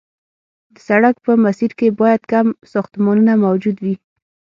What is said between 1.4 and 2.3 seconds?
مسیر کې باید